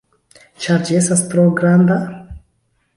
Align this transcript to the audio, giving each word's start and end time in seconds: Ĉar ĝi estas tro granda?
Ĉar 0.63 0.81
ĝi 0.89 0.97
estas 1.01 1.23
tro 1.35 1.47
granda? 1.63 2.03